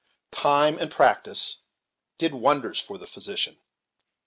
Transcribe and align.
Time 0.31 0.79
and 0.79 0.89
practice 0.89 1.57
did 2.17 2.33
wonders 2.33 2.79
for 2.79 2.97
the 2.97 3.05
physician. 3.05 3.59